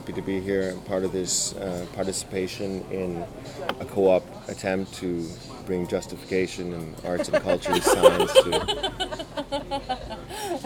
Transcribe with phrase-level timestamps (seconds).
[0.00, 3.22] happy to be here and part of this uh, participation in
[3.80, 5.28] a co-op attempt to
[5.66, 8.50] bring justification in arts and culture and science to,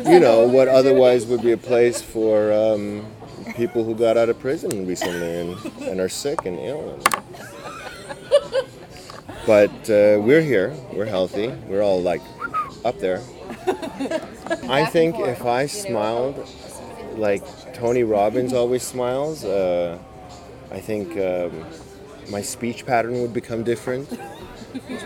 [0.09, 3.05] you know, what otherwise would be a place for um,
[3.57, 6.91] people who got out of prison recently and, and are sick and ill.
[6.91, 7.03] And,
[9.49, 12.23] but uh, we're here, we're healthy, we're all like
[12.85, 13.21] up there.
[14.69, 16.37] I think if I smiled
[17.19, 17.43] like
[17.75, 19.99] Tony Robbins always smiles, uh,
[20.71, 21.65] I think um,
[22.31, 24.09] my speech pattern would become different.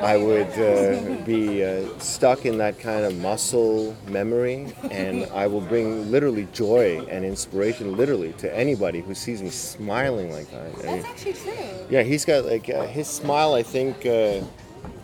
[0.00, 5.60] I would uh, be uh, stuck in that kind of muscle memory, and I will
[5.60, 10.86] bring literally joy and inspiration, literally, to anybody who sees me smiling like that.
[10.88, 11.52] I mean, actually true.
[11.90, 13.52] yeah, he's got like uh, his smile.
[13.52, 14.40] I think uh,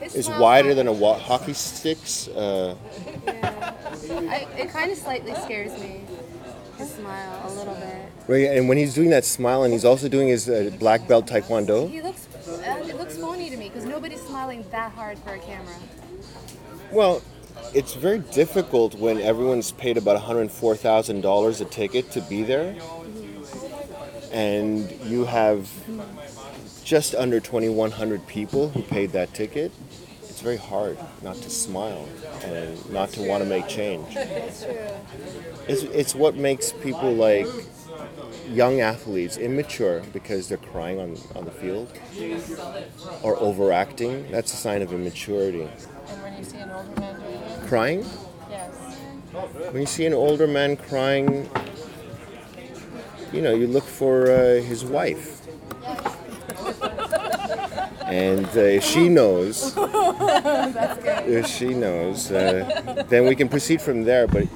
[0.00, 2.28] is wider than a wa- hockey stick's.
[2.28, 2.74] Uh,
[3.26, 3.74] Yeah.
[4.28, 6.00] I, it kind of slightly scares me.
[6.78, 7.96] His smile a little bit.
[8.26, 11.26] right, and when he's doing that smile, and he's also doing his uh, black belt
[11.26, 11.88] taekwondo.
[11.88, 12.28] He looks.
[12.48, 15.74] Uh, it looks phony to me because nobody's smiling that hard for a camera.
[16.90, 17.22] Well,
[17.74, 22.76] it's very difficult when everyone's paid about $104,000 a ticket to be there.
[24.32, 25.70] And you have
[26.84, 29.72] just under 2,100 people who paid that ticket.
[30.44, 32.06] Very hard not to smile
[32.42, 34.06] and not to want to make change.
[34.14, 34.64] It's.
[35.66, 37.46] It's, it's what makes people like
[38.50, 41.90] young athletes immature because they're crying on, on the field
[43.22, 44.30] or overacting.
[44.30, 45.62] That's a sign of immaturity.
[45.62, 48.04] And when you see an older man doing it, Crying?
[48.50, 48.74] yes.
[49.72, 51.48] When you see an older man crying,
[53.32, 55.43] you know, you look for uh, his wife.
[58.14, 64.28] And uh, if she knows, if she knows, uh, then we can proceed from there.
[64.28, 64.46] But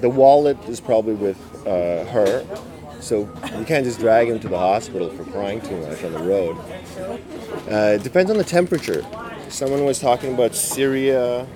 [0.00, 2.46] the wallet is probably with uh, her,
[3.00, 3.28] so
[3.58, 6.56] you can't just drag him to the hospital for crying too much on the road.
[7.70, 9.04] Uh, it depends on the temperature.
[9.50, 11.46] Someone was talking about Syria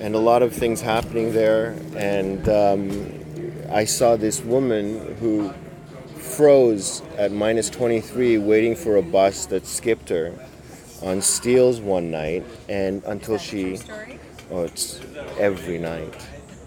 [0.00, 1.74] and a lot of things happening there.
[1.96, 5.54] And um, I saw this woman who
[6.36, 10.34] froze at minus 23 waiting for a bus that skipped her
[11.02, 13.78] on Steeles one night and until she
[14.50, 15.00] oh it's
[15.38, 16.12] every night.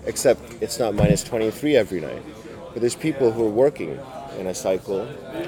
[0.06, 2.24] Except it's not minus 23 every night.
[2.72, 4.00] But there's people who are working
[4.38, 5.02] in a cycle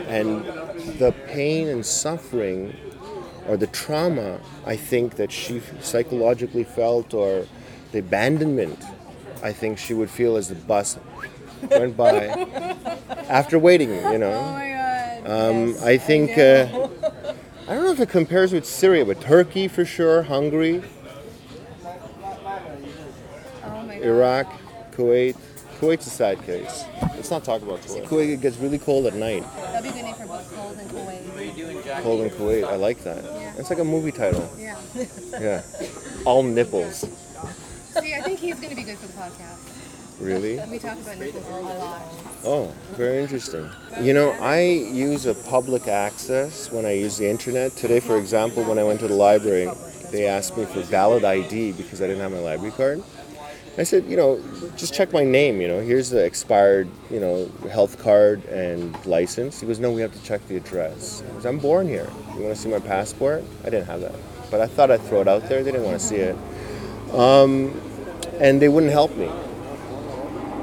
[0.07, 0.43] and
[0.99, 2.75] the pain and suffering
[3.47, 7.47] or the trauma I think that she psychologically felt or
[7.93, 8.83] the abandonment
[9.41, 10.99] I think she would feel as the bus
[11.69, 12.13] went by
[13.29, 15.29] after waiting you know Oh my god.
[15.29, 16.87] um, I think uh,
[17.67, 20.81] I don't know if it compares with Syria, but Turkey for sure, Hungary,
[23.63, 24.03] oh my god.
[24.03, 24.47] Iraq,
[24.93, 25.35] Kuwait.
[25.79, 26.83] Kuwait's a sad case.
[27.15, 28.05] Let's not talk about Kuwait.
[28.07, 29.43] Kuwait it gets really cold at night.
[29.55, 32.01] That'd be good name for both cold and Kuwait.
[32.03, 32.63] Cold in Kuwait.
[32.65, 33.23] I like that.
[33.23, 33.53] Yeah.
[33.57, 34.49] It's like a movie title.
[34.57, 34.77] Yeah.
[35.39, 35.61] Yeah.
[36.25, 37.05] All nipples.
[37.99, 39.57] See, I think he's gonna be good for the podcast.
[40.19, 40.59] Really?
[40.69, 42.01] We talk about nipples a lot.
[42.43, 43.69] Oh, very interesting.
[44.01, 47.75] You know, I use a public access when I use the internet.
[47.75, 49.69] Today, for example, when I went to the library,
[50.11, 53.03] they asked me for valid ID because I didn't have my library card.
[53.77, 54.41] I said, you know,
[54.75, 59.61] just check my name, you know, here's the expired, you know, health card and license.
[59.61, 61.23] He goes, no, we have to check the address.
[61.25, 62.09] I goes, I'm born here.
[62.35, 63.41] You want to see my passport?
[63.61, 64.15] I didn't have that.
[64.51, 65.63] But I thought I'd throw it out there.
[65.63, 66.35] They didn't want to see it.
[67.13, 67.79] Um,
[68.41, 69.29] and they wouldn't help me.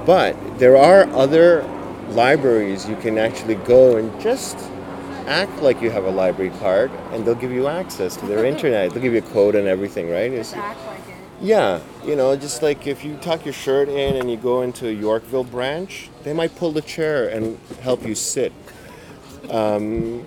[0.06, 1.62] But there are other
[2.10, 4.56] libraries you can actually go and just
[5.26, 8.92] act like you have a library card and they'll give you access to their internet.
[8.92, 10.30] They'll give you a code and everything, right?
[10.30, 11.14] Just act like it.
[11.40, 14.88] yeah, you know, just like if you tuck your shirt in and you go into
[14.88, 18.52] a Yorkville branch, they might pull the chair and help you sit.
[19.50, 20.24] Um,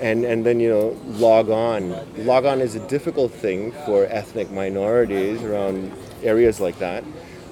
[0.00, 1.96] and, and then, you know, log on.
[2.26, 7.04] Log on is a difficult thing for ethnic minorities around areas like that.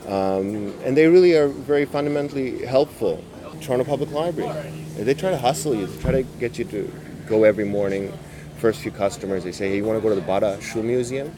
[0.06, 3.22] Um, and they really are very fundamentally helpful.
[3.60, 4.70] Toronto Public Library.
[4.96, 6.92] They try to hustle you, they try to get you to
[7.26, 8.12] go every morning.
[8.58, 11.34] First few customers, they say, hey, you want to go to the Bata Shoe Museum?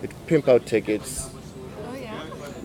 [0.00, 1.30] They pimp out tickets,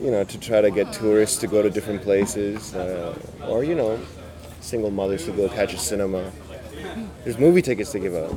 [0.02, 3.18] you know, to try to get tourists to go to different places, uh,
[3.48, 4.00] or you know,
[4.62, 6.32] single mothers to go catch a cinema.
[7.24, 8.36] There's movie tickets to give out.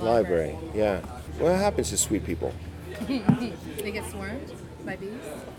[0.00, 1.00] Library, yeah.
[1.38, 2.52] What happens to sweet people?
[3.78, 4.52] They get swarmed
[4.88, 5.10] by bees.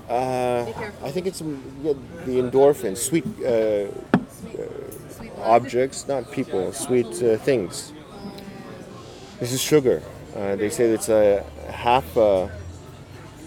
[0.10, 1.06] Uh, Be careful.
[1.08, 1.94] I think it's yeah,
[2.26, 3.88] the endorphins, sweet uh,
[5.10, 5.48] Sweet blood.
[5.56, 7.94] objects, not people, sweet uh, things.
[9.40, 10.02] This is sugar.
[10.36, 12.50] Uh, they say it's a half a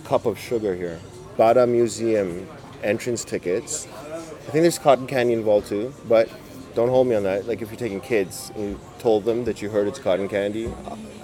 [0.05, 0.99] cup of sugar here.
[1.37, 2.46] Bata Museum
[2.82, 3.87] entrance tickets.
[3.87, 6.29] I think there's cotton candy involved too, but
[6.75, 7.46] don't hold me on that.
[7.49, 10.73] Like if you're taking kids and you told them that you heard it's cotton candy,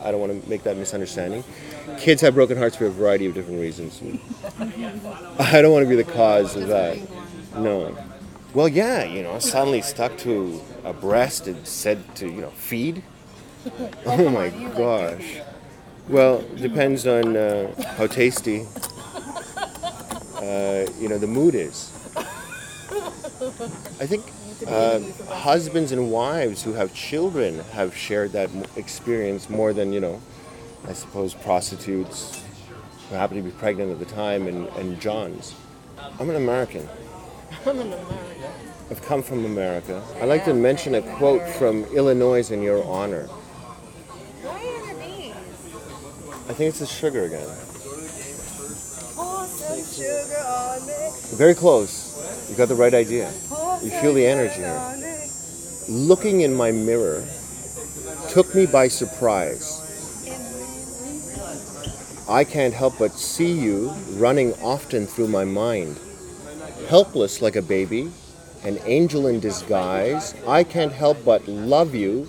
[0.03, 1.45] I don't want to make that misunderstanding.
[1.99, 4.01] Kids have broken hearts for a variety of different reasons.
[5.39, 6.99] I don't want to be the cause of that.
[7.57, 7.97] No.
[8.55, 13.03] Well, yeah, you know, suddenly stuck to a breast and said to, you know, feed.
[14.07, 15.39] Oh my gosh.
[16.09, 18.67] Well, depends on uh, how tasty,
[20.37, 21.91] uh, you know, the mood is.
[24.01, 24.25] I think
[24.67, 30.21] uh, husbands and wives who have children have shared that experience more than, you know,
[30.89, 32.43] I suppose prostitutes
[33.09, 35.55] who happen to be pregnant at the time and, and Johns.
[36.19, 36.89] I'm an American.
[37.67, 38.53] I'm in America.
[38.91, 40.03] I've come from America.
[40.21, 43.25] I'd like to mention a quote from Illinois in your honor.
[44.43, 45.35] Why are bees?
[46.49, 47.47] I think it's the sugar again.
[49.15, 51.37] Pour some sugar on me.
[51.37, 52.49] Very close.
[52.51, 53.31] You got the right idea.
[53.83, 54.97] You feel the energy here.
[55.89, 57.25] Looking in my mirror
[58.29, 59.85] took me by surprise.
[62.29, 65.97] I can't help but see you running often through my mind.
[66.89, 68.11] Helpless like a baby,
[68.65, 72.29] an angel in disguise, I can't help but love you.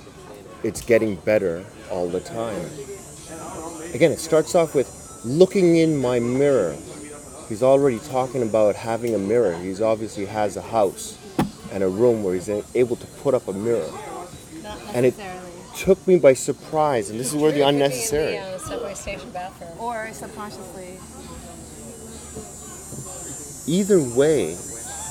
[0.63, 2.69] It's getting better all the time.
[3.95, 6.77] Again, it starts off with looking in my mirror.
[7.47, 9.57] He's already talking about having a mirror.
[9.57, 11.17] He's obviously has a house
[11.71, 13.87] and a room where he's able to put up a mirror.
[14.63, 15.15] Not And it-
[15.75, 18.31] Took me by surprise, and this is where the It could be in unnecessary.
[18.33, 19.69] the uh, subway station bathroom.
[19.79, 20.97] Or subconsciously.
[23.67, 24.57] Either way,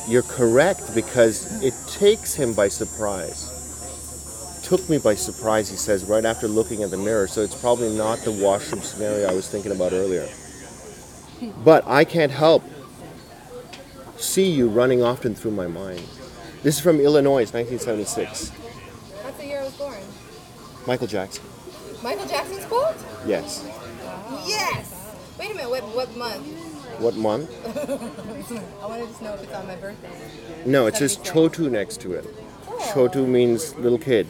[0.08, 4.60] you're correct because it takes him by surprise.
[4.64, 7.26] Took me by surprise, he says, right after looking at the mirror.
[7.28, 10.28] So it's probably not the washroom scenario I was thinking about earlier.
[11.64, 12.62] But I can't help
[14.18, 16.02] see you running often through my mind.
[16.62, 18.50] This is from Illinois, 1976.
[19.22, 19.98] That's the year I was born.
[20.86, 21.44] Michael Jackson.
[22.02, 22.96] Michael Jackson's quote?
[23.26, 23.64] Yes.
[24.46, 25.16] Yes.
[25.38, 25.70] Wait a minute.
[25.70, 26.46] What what month?
[26.98, 27.50] What month?
[28.82, 30.10] I want to just know if it's on my birthday.
[30.66, 31.30] No, it says 76.
[31.30, 32.26] Chotu next to it.
[32.66, 32.92] Oh.
[32.92, 34.26] Chotu means little kid.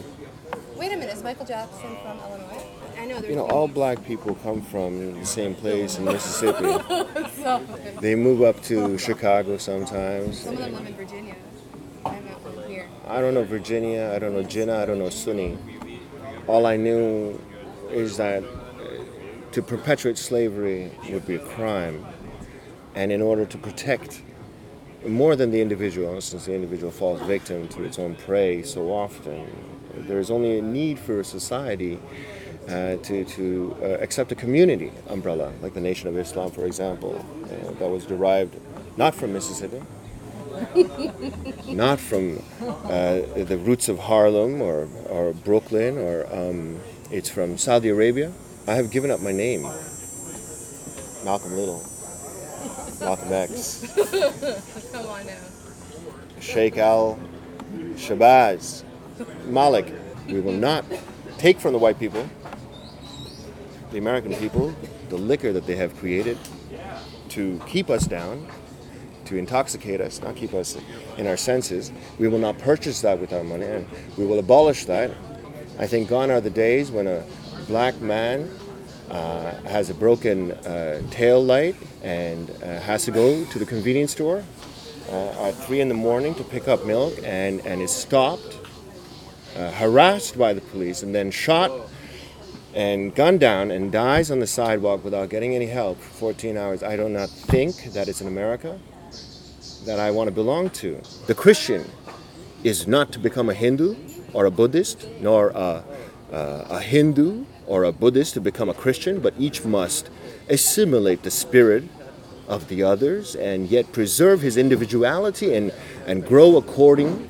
[0.76, 1.14] Wait a minute.
[1.14, 2.66] Is Michael Jackson from Illinois?
[2.98, 3.30] I know there's.
[3.30, 6.66] You know, all black people come from the same place in Mississippi.
[7.38, 7.64] So,
[8.00, 10.40] They move up to Chicago sometimes.
[10.40, 11.36] Some of them live in Virginia.
[12.04, 12.88] I'm not from here.
[13.08, 15.56] I don't know Virginia, I don't know Jinnah, I don't know Sunni.
[16.46, 17.40] All I knew
[17.90, 18.48] is that uh,
[19.52, 22.04] to perpetuate slavery would be a crime.
[22.94, 24.20] And in order to protect
[25.06, 29.46] more than the individual, since the individual falls victim to its own prey so often,
[29.94, 31.98] there's only a need for a society
[32.68, 37.24] uh, to, to uh, accept a community umbrella, like the Nation of Islam, for example,
[37.44, 38.54] uh, that was derived
[38.98, 39.80] not from Mississippi,
[41.68, 42.42] not from
[42.84, 48.32] uh, the roots of Harlem or, or Brooklyn, or um, it's from Saudi Arabia.
[48.66, 49.62] I have given up my name.
[51.24, 51.82] Malcolm Little,
[53.00, 53.92] Malcolm X,
[54.92, 55.38] come on now.
[56.40, 57.18] Sheikh Al
[57.94, 58.84] Shabazz,
[59.46, 59.92] Malik.
[60.28, 60.84] We will not
[61.38, 62.28] take from the white people,
[63.90, 64.74] the American people,
[65.08, 66.38] the liquor that they have created
[67.30, 68.46] to keep us down,
[69.28, 70.76] to intoxicate us, not keep us
[71.16, 71.92] in our senses.
[72.18, 75.10] We will not purchase that with our money, and we will abolish that.
[75.78, 77.24] I think gone are the days when a
[77.66, 78.50] black man
[79.10, 84.12] uh, has a broken uh, tail light and uh, has to go to the convenience
[84.12, 84.42] store
[85.10, 88.58] uh, at three in the morning to pick up milk and, and is stopped,
[89.56, 91.70] uh, harassed by the police, and then shot
[92.74, 96.82] and gunned down and dies on the sidewalk without getting any help for 14 hours.
[96.82, 98.78] I do not think that is in America
[99.84, 101.00] that I want to belong to.
[101.26, 101.84] The Christian
[102.64, 103.96] is not to become a Hindu
[104.32, 105.84] or a Buddhist, nor a,
[106.32, 110.10] uh, a Hindu or a Buddhist to become a Christian, but each must
[110.48, 111.84] assimilate the spirit
[112.48, 115.72] of the others and yet preserve his individuality and,
[116.06, 117.28] and grow according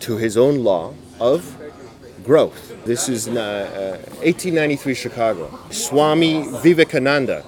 [0.00, 1.56] to his own law of
[2.24, 2.84] growth.
[2.84, 5.58] This is uh, uh, 1893 Chicago.
[5.70, 7.44] Swami Vivekananda.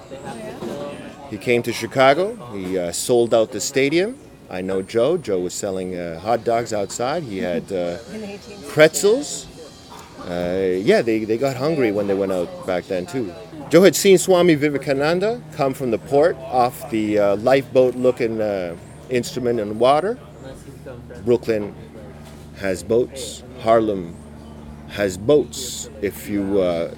[1.29, 2.35] He came to Chicago.
[2.53, 4.17] He uh, sold out the stadium.
[4.49, 5.17] I know Joe.
[5.17, 7.23] Joe was selling uh, hot dogs outside.
[7.23, 8.67] He had uh, In the 18th.
[8.69, 9.47] pretzels.
[10.25, 13.33] Uh, yeah, they, they got hungry when they went out back then too.
[13.69, 18.75] Joe had seen Swami Vivekananda come from the port off the uh, lifeboat looking uh,
[19.09, 20.17] instrument in water.
[21.25, 21.75] Brooklyn
[22.57, 23.43] has boats.
[23.61, 24.15] Harlem
[24.89, 26.93] has boats if you, uh,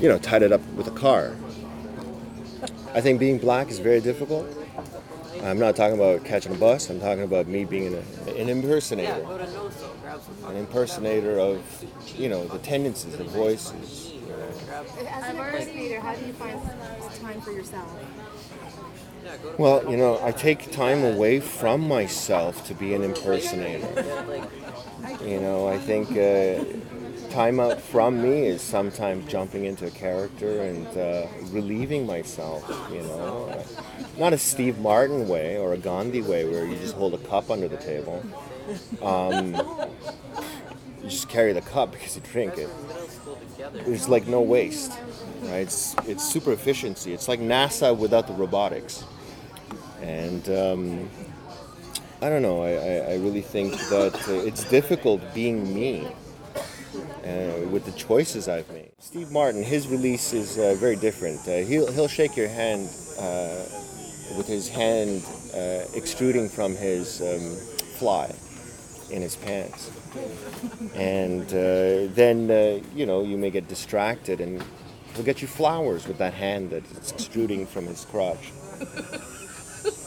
[0.00, 1.36] you know, tied it up with a car.
[2.94, 4.46] I think being black is very difficult.
[5.42, 6.90] I'm not talking about catching a bus.
[6.90, 9.26] I'm talking about me being an, an impersonator.
[10.46, 11.84] an impersonator of,
[12.16, 14.12] you know, the tendencies, the voices.
[14.12, 15.08] You know.
[15.08, 16.60] As an impersonator, how do you find
[17.20, 17.88] time for yourself?
[19.58, 24.04] Well, you know, I take time away from myself to be an impersonator.
[25.24, 26.64] You know, I think uh,
[27.30, 32.68] time out from me is sometimes jumping into a character and uh, relieving myself.
[32.92, 33.64] You know,
[34.18, 37.50] not a Steve Martin way or a Gandhi way where you just hold a cup
[37.50, 38.22] under the table.
[39.00, 39.54] Um,
[41.02, 42.68] you just carry the cup because you drink it.
[43.72, 44.92] There's like no waste.
[45.42, 45.60] Right?
[45.60, 47.12] It's it's super efficiency.
[47.12, 49.04] It's like NASA without the robotics.
[50.02, 51.10] And um,
[52.20, 52.62] I don't know.
[52.62, 56.06] I, I, I really think that uh, it's difficult being me
[57.24, 58.92] uh, with the choices I've made.
[58.98, 61.40] Steve Martin, his release is uh, very different.
[61.46, 63.64] Uh, he'll he'll shake your hand uh,
[64.36, 65.24] with his hand
[65.54, 67.56] uh, extruding from his um,
[67.98, 68.34] fly
[69.10, 69.90] in his pants,
[70.94, 74.62] and uh, then you know you may get distracted and
[75.14, 78.52] he'll get you flowers with that hand that's extruding from his crotch.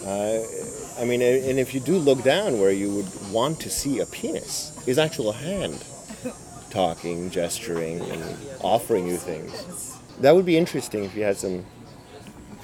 [0.05, 4.05] I mean, and if you do look down where you would want to see a
[4.05, 5.83] penis, his actual hand
[6.73, 9.97] talking, gesturing, and offering you things.
[10.19, 11.65] That would be interesting if you had some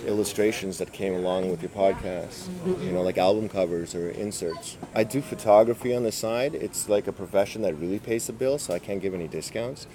[0.05, 2.47] illustrations that came along with your podcast,
[2.83, 4.77] you know, like album covers or inserts.
[4.95, 6.55] I do photography on the side.
[6.55, 9.85] It's like a profession that really pays the bill, so I can't give any discounts.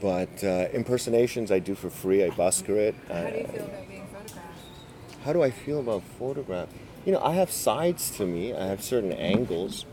[0.00, 2.24] But uh, impersonations I do for free.
[2.24, 2.94] I busker it.
[3.08, 4.50] How do you feel about being photographed?
[5.24, 6.68] how do I feel about photograph?
[7.04, 8.54] You know, I have sides to me.
[8.54, 9.84] I have certain angles.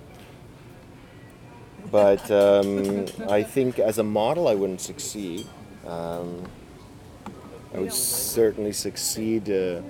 [1.92, 5.48] But um, I think as a model, I wouldn't succeed.
[5.86, 6.44] Um,
[7.74, 9.82] I would certainly succeed uh,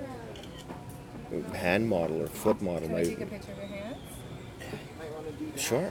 [1.54, 2.88] hand model or foot model.
[2.88, 3.96] Can I take a picture of your hands?
[5.56, 5.90] sure.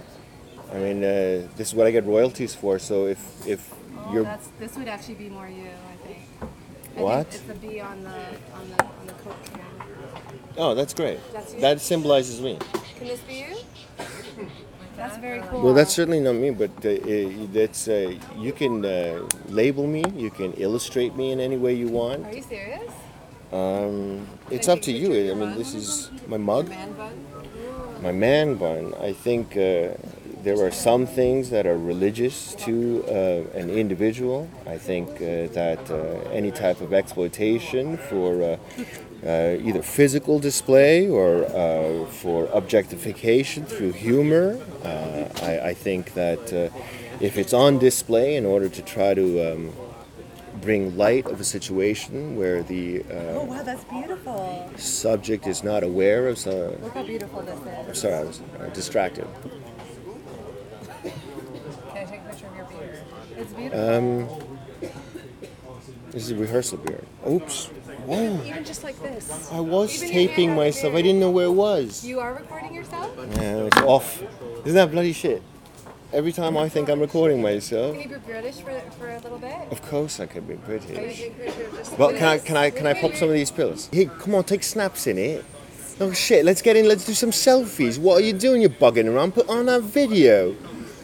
[0.71, 2.79] I mean, uh, this is what I get royalties for.
[2.79, 6.19] So if if Oh, you're that's this would actually be more you, I think.
[6.97, 7.27] I What?
[7.27, 8.09] Think it's the B on the
[8.55, 9.59] on the on the coat can.
[10.57, 11.19] oh, that's great.
[11.33, 11.53] That's?
[11.55, 12.57] That symbolizes me.
[12.97, 13.57] Can this be you?
[14.98, 15.62] That's very cool.
[15.62, 20.04] Well, that's certainly not me, but uh, uh, that's uh, you can uh, label me,
[20.16, 22.25] you can illustrate me in any way you want.
[22.25, 22.92] Are you serious?
[23.51, 25.32] Um, it's up to you.
[25.32, 27.13] I mean, this is my mug, Man bun.
[28.01, 28.94] my man bun.
[29.00, 29.94] I think uh,
[30.44, 34.50] there are some things that are religious to uh, an individual.
[34.66, 38.58] I think uh, that uh, any type of exploitation for uh,
[39.25, 46.53] uh, either physical display or uh, for objectification through humor, uh, I, I think that
[46.53, 46.69] uh,
[47.19, 49.71] if it's on display in order to try to um,
[50.62, 54.71] bring light of a situation where the uh, Oh wow, that's beautiful.
[54.75, 56.53] subject is not aware of some.
[56.81, 57.59] Look how beautiful this
[57.89, 58.00] is.
[58.00, 59.27] Sorry, I was uh, distracted.
[61.03, 61.12] Can
[61.95, 63.00] I take a picture of your beard?
[63.38, 63.95] It's beautiful.
[63.95, 64.27] Um,
[66.12, 67.05] this is a rehearsal beard.
[67.27, 67.69] Oops.
[68.07, 68.41] Whoa.
[68.45, 69.51] Even just like this.
[69.51, 70.93] I was Even taping myself.
[70.95, 72.05] I didn't know where it was.
[72.05, 73.11] You are recording yourself?
[73.35, 74.23] Yeah, it's off.
[74.63, 75.43] Isn't that bloody shit?
[76.13, 79.37] Every time I think I'm recording myself, Can you be British for, for a little
[79.39, 79.53] bit?
[79.71, 80.87] of course I could be British.
[81.17, 83.33] taking a picture of just Well, can I can I can I pop some of
[83.33, 83.89] these pills?
[83.91, 85.43] Hey, come on, take snaps in it.
[85.99, 86.87] Oh shit, let's get in.
[86.87, 87.99] Let's do some selfies.
[87.99, 88.61] What are you doing?
[88.61, 89.33] You're bugging around.
[89.33, 90.55] Put on that video.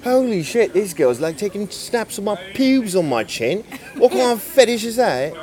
[0.06, 3.64] Holy shit, this girl's like taking snaps of my pubes on my chin.
[3.98, 5.34] What kind of fetish is that?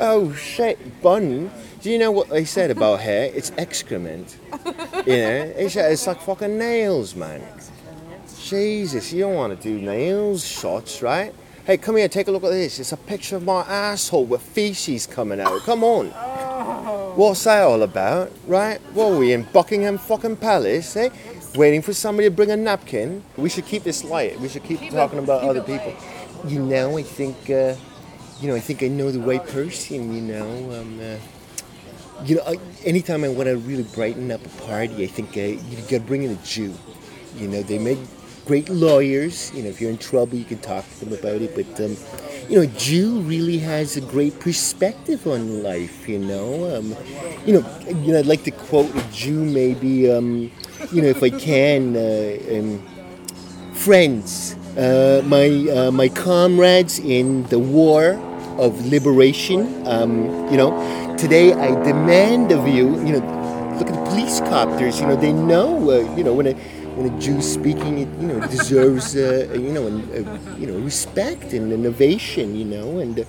[0.00, 1.50] Oh shit, bun.
[1.82, 3.30] Do you know what they said about hair?
[3.34, 4.36] It's excrement.
[5.06, 7.42] You know, it's, it's like fucking nails, man.
[8.44, 11.34] Jesus, you don't want to do nails shots, right?
[11.64, 12.80] Hey, come here, take a look at this.
[12.80, 15.60] It's a picture of my asshole with feces coming out.
[15.60, 16.08] Come on.
[17.16, 18.80] What's that all about, right?
[18.94, 21.10] What are we in Buckingham fucking Palace, eh?
[21.54, 23.22] Waiting for somebody to bring a napkin?
[23.36, 24.40] We should keep this light.
[24.40, 25.88] We should keep, Keep talking it- about keep other people.
[25.92, 26.50] light.
[26.50, 27.74] You know, I think, uh,
[28.40, 30.14] you know, I think I know the right person.
[30.14, 31.16] You know, um, uh,
[32.24, 35.40] you know, I, anytime I want to really brighten up a party, I think uh,
[35.40, 36.74] you got to bring in a Jew.
[37.36, 37.98] You know, they make
[38.46, 39.52] great lawyers.
[39.54, 41.54] You know, if you're in trouble, you can talk to them about it.
[41.54, 41.96] But um,
[42.48, 46.08] you know, a Jew really has a great perspective on life.
[46.08, 46.94] You know, um,
[47.46, 50.10] you know, you know, I'd like to quote a Jew, maybe.
[50.10, 50.50] Um,
[50.92, 52.82] you know, if I can, uh, um,
[53.74, 58.18] friends, uh, my uh, my comrades in the war
[58.60, 59.86] of liberation.
[59.86, 60.70] Um, you know,
[61.16, 62.96] today I demand of you.
[63.04, 65.00] You know, look at the police copters.
[65.00, 65.90] You know, they know.
[65.90, 66.54] Uh, you know, when a
[66.94, 70.78] when a Jew's speaking, it you know deserves uh, you know an, uh, you know
[70.78, 72.54] respect and an ovation.
[72.54, 73.24] You know, and uh,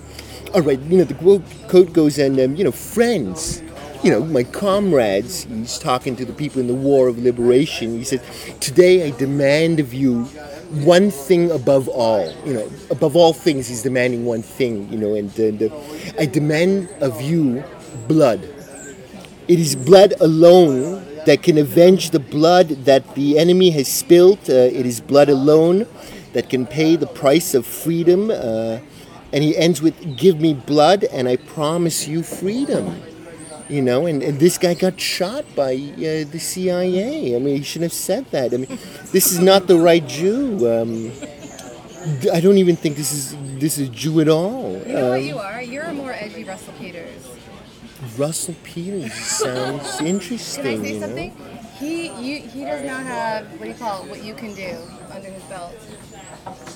[0.54, 3.62] all right, you know the quote goes and um, you know friends
[4.02, 7.96] you know, my comrades, he's talking to the people in the War of Liberation.
[7.96, 8.20] He said,
[8.60, 10.28] Today I demand of you
[10.72, 12.32] one thing above all.
[12.44, 14.90] You know, above all things, he's demanding one thing.
[14.92, 15.30] You know, and,
[16.18, 17.62] I demand of you
[18.08, 18.42] blood.
[19.48, 24.48] It is blood alone that can avenge the blood that the enemy has spilled.
[24.48, 25.86] Uh, it is blood alone
[26.32, 28.30] that can pay the price of freedom.
[28.30, 28.78] Uh,
[29.32, 33.02] and he ends with, Give me blood, and I promise you freedom.
[33.68, 37.34] You know, and, and this guy got shot by uh, the CIA.
[37.34, 38.52] I mean, he shouldn't have said that.
[38.52, 38.78] I mean,
[39.12, 40.58] this is not the right Jew.
[40.70, 41.12] Um,
[42.32, 44.72] I don't even think this is this is Jew at all.
[44.86, 45.62] You know what Um, you are?
[45.62, 47.22] You're a more edgy Russell Peters.
[48.18, 50.82] Russell Peters sounds interesting.
[50.82, 51.06] Can I say you know?
[51.06, 51.36] something?
[51.78, 54.10] He you, he does not have what do you call it?
[54.10, 54.76] What you can do
[55.12, 55.74] under his belt.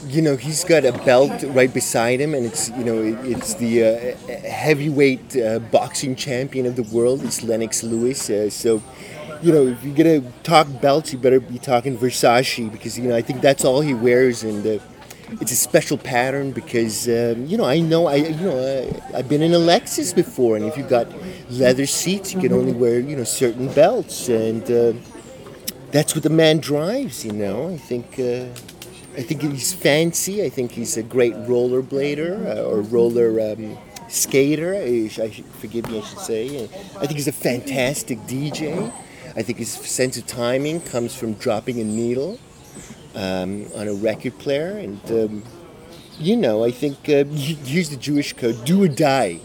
[0.07, 3.83] You know, he's got a belt right beside him, and it's you know it's the
[3.83, 7.25] uh, heavyweight uh, boxing champion of the world.
[7.25, 8.31] It's Lennox Lewis.
[8.31, 8.81] Uh, so,
[9.43, 13.17] you know, if you're gonna talk belts, you better be talking Versace because you know
[13.17, 14.79] I think that's all he wears, and uh,
[15.41, 18.59] it's a special pattern because um, you know I know I you know
[19.13, 21.09] I, I've been in a Lexus before, and if you've got
[21.51, 24.93] leather seats, you can only wear you know certain belts, and uh,
[25.91, 27.25] that's what the man drives.
[27.25, 28.21] You know, I think.
[29.17, 30.45] I think he's fancy.
[30.45, 34.75] I think he's a great rollerblader uh, or roller um, skater.
[34.75, 36.65] I, I forgive me, I should say.
[36.65, 38.93] I think he's a fantastic DJ.
[39.35, 42.39] I think his sense of timing comes from dropping a needle
[43.15, 44.77] um, on a record player.
[44.77, 45.43] And, um,
[46.19, 49.41] you know, I think uh, here's the Jewish code do or die.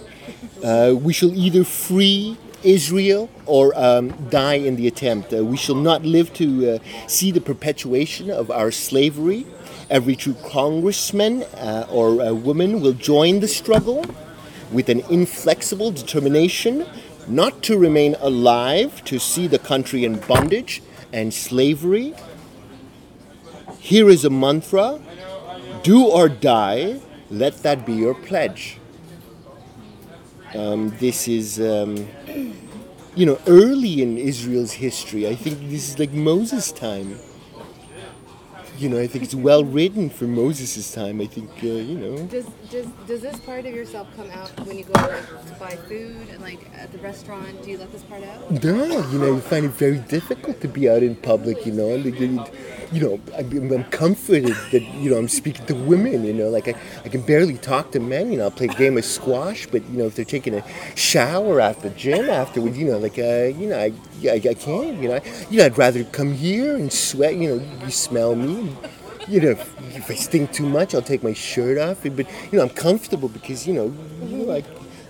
[0.62, 5.34] Uh, we shall either free Israel or um, die in the attempt.
[5.34, 9.46] Uh, we shall not live to uh, see the perpetuation of our slavery.
[9.92, 14.06] Every true congressman uh, or uh, woman will join the struggle
[14.72, 16.88] with an inflexible determination
[17.28, 22.14] not to remain alive to see the country in bondage and slavery.
[23.80, 25.02] Here is a mantra
[25.84, 28.78] do or die, let that be your pledge.
[30.54, 32.08] Um, this is, um,
[33.16, 35.28] you know, early in Israel's history.
[35.28, 37.18] I think this is like Moses' time.
[38.82, 41.22] You know, I think it's well written for Moses' time.
[41.22, 42.18] I think, uh, you know.
[42.26, 46.30] Does, does does this part of yourself come out when you go to buy food
[46.30, 47.62] and like at the restaurant?
[47.62, 48.50] Do you let this part out?
[48.64, 51.90] No, you know, you find it very difficult to be out in public, you know,
[51.90, 52.06] and
[52.92, 56.76] you, know, I'm, comforted that, you know, I'm speaking to women, you know, like I,
[57.04, 59.84] I can barely talk to men, you know, I'll play a game of squash, but,
[59.90, 60.64] you know, if they're taking a
[60.96, 65.02] shower at the gym afterwards, you know, like, uh, you know, I, I, I can't,
[65.02, 68.76] you know, you know, I'd rather come here and sweat, you know, you smell me,
[69.28, 72.18] you know, if, if I stink too much, I'll take my shirt off, but,
[72.52, 73.94] you know, I'm comfortable because, you know,
[74.46, 74.62] know,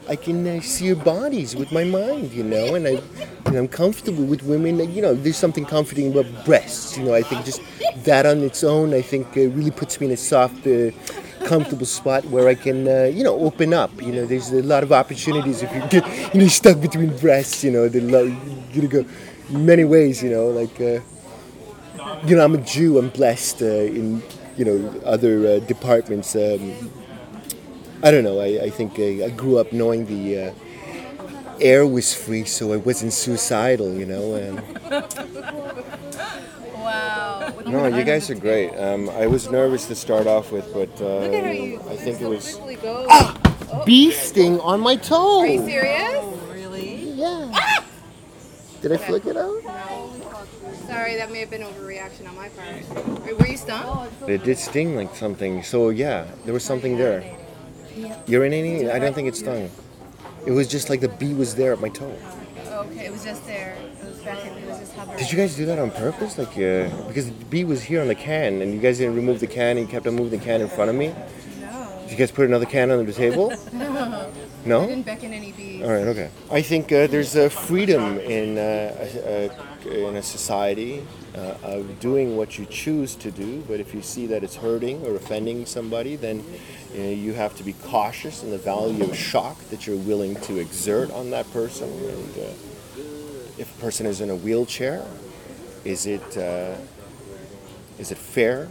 [0.09, 3.59] I, can uh, see your bodies with my mind, you know, and I, you know,
[3.59, 4.79] I'm comfortable with women.
[4.93, 6.97] You know, there's something comforting about breasts.
[6.97, 7.61] You know, I think just
[8.03, 10.91] that on its own, I think, uh, really puts me in a soft, uh,
[11.45, 13.91] comfortable spot where I can, uh, you know, open up.
[14.01, 17.63] You know, there's a lot of opportunities if you get, you know, stuck between breasts.
[17.63, 18.35] You know, the lo-
[18.73, 19.05] gonna go
[19.49, 20.23] many ways.
[20.23, 20.99] You know, like, uh,
[22.25, 22.97] you know, I'm a Jew.
[22.97, 24.21] I'm blessed uh, in,
[24.57, 26.35] you know, other uh, departments.
[26.35, 26.91] Um,
[28.03, 28.39] I don't know.
[28.39, 30.53] I, I think I, I grew up knowing the uh,
[31.59, 34.35] air was free, so I wasn't suicidal, you know.
[34.35, 34.61] And
[36.75, 37.53] Wow.
[37.67, 38.71] no, you guys are great.
[38.75, 41.95] Um, I was nervous to start off with, but uh, Look at how you I
[41.95, 43.07] think it was quickly go.
[43.85, 45.41] bee sting on my toe.
[45.41, 46.09] Are you serious?
[46.15, 47.11] Oh, Really?
[47.11, 47.81] Yeah.
[48.81, 49.61] Did I flick it out?
[51.01, 53.25] Sorry, that may have been overreaction on my part.
[53.25, 54.07] Wait, Were you stung?
[54.27, 55.63] It did sting like something.
[55.63, 57.23] So yeah, there was something there.
[58.27, 58.87] Urinating?
[58.91, 59.71] I don't think it stung.
[60.45, 62.15] It was just like the bee was there at my toe.
[62.67, 63.75] Okay, it was just there.
[63.99, 65.17] It was back in, it was just hovering.
[65.17, 66.37] Did you guys do that on purpose?
[66.37, 69.39] Like, uh, because the bee was here on the can, and you guys didn't remove
[69.39, 71.15] the can, and you kept on moving the can in front of me.
[71.61, 71.99] No.
[72.03, 73.51] Did you guys put another can under the table?
[74.63, 74.85] I No.
[74.87, 75.81] didn't beckon any bees.
[75.83, 76.07] All right.
[76.07, 76.29] Okay.
[76.51, 78.61] I think uh, there's a freedom in uh,
[79.25, 79.49] a,
[79.89, 84.01] a, in a society uh, of doing what you choose to do, but if you
[84.01, 86.43] see that it's hurting or offending somebody, then
[86.93, 91.09] you have to be cautious in the value of shock that you're willing to exert
[91.11, 91.89] on that person.
[91.89, 92.41] And uh,
[93.57, 95.03] if a person is in a wheelchair,
[95.85, 96.75] is it uh,
[97.97, 98.67] is it fair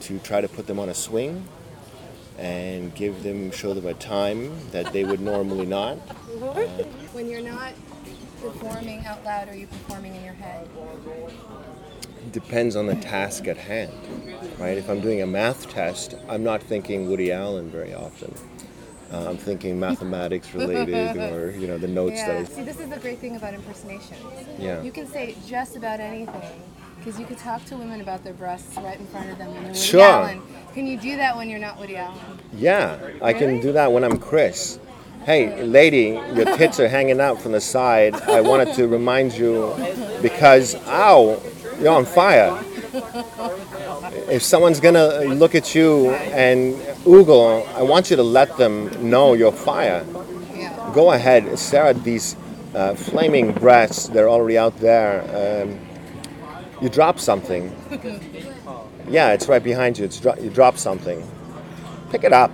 [0.00, 1.48] to try to put them on a swing
[2.38, 5.96] and give them show them a time that they would normally not?
[7.14, 7.74] When you're not
[8.42, 10.68] performing out loud, are you performing in your head?
[12.32, 13.92] depends on the task at hand,
[14.58, 14.78] right?
[14.78, 18.34] If I'm doing a math test, I'm not thinking Woody Allen very often.
[19.12, 22.28] Uh, I'm thinking mathematics related or you know the notes Yeah.
[22.28, 22.44] that I...
[22.44, 24.20] See, this is the great thing about impersonations.
[24.58, 24.82] Yeah.
[24.82, 26.42] You can say just about anything
[27.04, 29.56] Because you could talk to women about their breasts right in front of them when
[29.56, 30.00] you're Woody Sure.
[30.00, 30.40] Allen.
[30.72, 32.18] Can you do that when you're not Woody Allen?
[32.56, 34.78] Yeah, I can do that when I'm Chris.
[35.26, 38.14] Hey, lady, your tits are hanging out from the side.
[38.14, 39.74] I wanted to remind you
[40.22, 41.42] because, ow,
[41.78, 42.58] you're on fire.
[44.30, 49.34] If someone's gonna look at you and oogle, I want you to let them know
[49.34, 50.06] you're fire.
[50.54, 50.90] Yeah.
[50.94, 52.34] Go ahead, stare at these
[52.74, 54.08] uh, flaming breasts.
[54.08, 55.20] They're already out there.
[55.66, 55.93] Um,
[56.84, 57.74] you drop something.
[59.08, 60.04] Yeah, it's right behind you.
[60.04, 61.26] It's dro- you drop something.
[62.10, 62.50] Pick it up.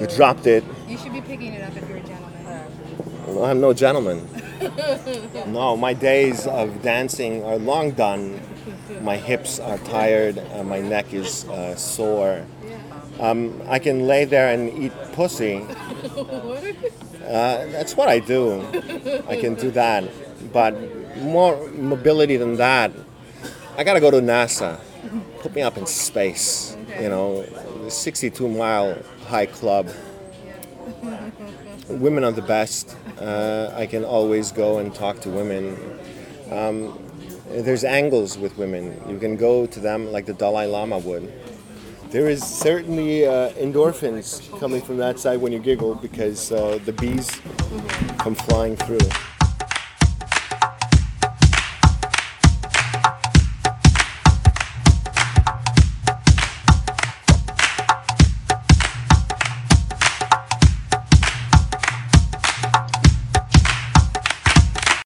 [0.00, 0.64] You dropped it.
[0.88, 3.26] You should be picking it up if you're a gentleman.
[3.26, 4.26] Well, I'm no gentleman.
[5.48, 8.40] no, my days of dancing are long done.
[9.02, 10.38] My hips are tired.
[10.54, 12.46] Uh, my neck is uh, sore.
[13.20, 15.66] Um, I can lay there and eat pussy.
[17.28, 18.62] Uh, that's what I do.
[19.28, 20.02] I can do that.
[20.50, 20.72] But
[21.20, 22.90] more mobility than that,
[23.78, 24.80] I gotta go to NASA.
[25.38, 26.76] Put me up in space.
[27.00, 27.44] You know,
[27.84, 29.88] the 62 mile high club.
[31.88, 32.96] Women are the best.
[33.20, 35.78] Uh, I can always go and talk to women.
[36.50, 36.98] Um,
[37.50, 39.00] there's angles with women.
[39.08, 41.32] You can go to them like the Dalai Lama would.
[42.10, 46.94] There is certainly uh, endorphins coming from that side when you giggle because uh, the
[46.94, 47.30] bees
[48.18, 48.98] come flying through.